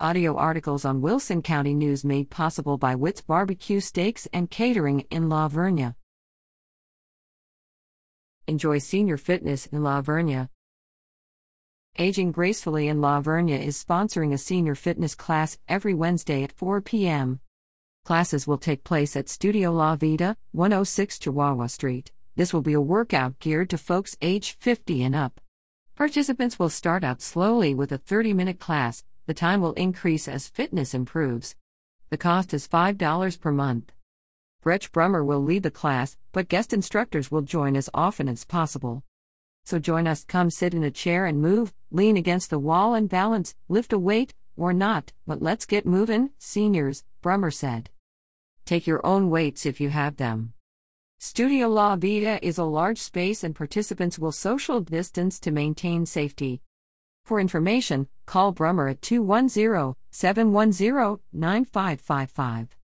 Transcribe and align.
Audio 0.00 0.34
articles 0.36 0.84
on 0.84 1.00
Wilson 1.00 1.40
County 1.40 1.72
News 1.72 2.04
made 2.04 2.28
possible 2.28 2.76
by 2.76 2.96
Witt's 2.96 3.20
Barbecue 3.20 3.78
Steaks 3.78 4.26
and 4.32 4.50
Catering 4.50 5.06
in 5.08 5.28
La 5.28 5.48
Vernia. 5.48 5.94
Enjoy 8.48 8.78
senior 8.78 9.16
fitness 9.16 9.66
in 9.66 9.84
La 9.84 10.02
Vernia. 10.02 10.48
Aging 11.96 12.32
Gracefully 12.32 12.88
in 12.88 13.00
La 13.00 13.20
Vernia 13.20 13.56
is 13.56 13.82
sponsoring 13.82 14.32
a 14.32 14.36
senior 14.36 14.74
fitness 14.74 15.14
class 15.14 15.58
every 15.68 15.94
Wednesday 15.94 16.42
at 16.42 16.50
4 16.50 16.80
p.m. 16.80 17.38
Classes 18.04 18.48
will 18.48 18.58
take 18.58 18.82
place 18.82 19.14
at 19.14 19.28
Studio 19.28 19.70
La 19.70 19.94
Vida, 19.94 20.36
106 20.50 21.20
Chihuahua 21.20 21.68
Street. 21.68 22.10
This 22.34 22.52
will 22.52 22.62
be 22.62 22.72
a 22.72 22.80
workout 22.80 23.38
geared 23.38 23.70
to 23.70 23.78
folks 23.78 24.16
age 24.20 24.56
50 24.58 25.04
and 25.04 25.14
up. 25.14 25.40
Participants 25.94 26.58
will 26.58 26.68
start 26.68 27.04
out 27.04 27.22
slowly 27.22 27.76
with 27.76 27.92
a 27.92 27.98
30 27.98 28.34
minute 28.34 28.58
class, 28.58 29.04
the 29.26 29.34
time 29.34 29.60
will 29.60 29.72
increase 29.72 30.28
as 30.28 30.48
fitness 30.48 30.94
improves. 30.94 31.56
The 32.10 32.18
cost 32.18 32.52
is 32.52 32.68
$5 32.68 33.40
per 33.40 33.52
month. 33.52 33.92
Brecht 34.62 34.92
Brummer 34.92 35.24
will 35.24 35.42
lead 35.42 35.62
the 35.62 35.70
class, 35.70 36.16
but 36.32 36.48
guest 36.48 36.72
instructors 36.72 37.30
will 37.30 37.42
join 37.42 37.76
as 37.76 37.90
often 37.92 38.28
as 38.28 38.44
possible. 38.44 39.02
So 39.64 39.78
join 39.78 40.06
us, 40.06 40.24
come 40.24 40.50
sit 40.50 40.74
in 40.74 40.84
a 40.84 40.90
chair 40.90 41.26
and 41.26 41.40
move, 41.40 41.72
lean 41.90 42.16
against 42.16 42.50
the 42.50 42.58
wall 42.58 42.94
and 42.94 43.08
balance, 43.08 43.54
lift 43.68 43.92
a 43.92 43.98
weight, 43.98 44.34
or 44.56 44.72
not, 44.72 45.12
but 45.26 45.42
let's 45.42 45.66
get 45.66 45.86
moving, 45.86 46.30
seniors, 46.38 47.04
Brummer 47.22 47.52
said. 47.52 47.90
Take 48.64 48.86
your 48.86 49.04
own 49.04 49.30
weights 49.30 49.66
if 49.66 49.80
you 49.80 49.90
have 49.90 50.16
them. 50.16 50.52
Studio 51.18 51.68
La 51.68 51.96
Vida 51.96 52.38
is 52.46 52.58
a 52.58 52.64
large 52.64 52.98
space 52.98 53.42
and 53.42 53.54
participants 53.54 54.18
will 54.18 54.32
social 54.32 54.80
distance 54.80 55.40
to 55.40 55.50
maintain 55.50 56.04
safety. 56.04 56.60
For 57.24 57.40
information, 57.40 58.08
call 58.26 58.52
Brummer 58.52 58.90
at 58.90 59.00
210 59.00 59.94
710 60.10 61.20
9555. 61.32 62.83